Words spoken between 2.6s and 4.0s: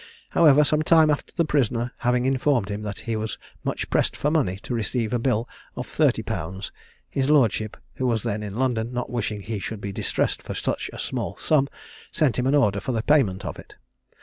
him that he was much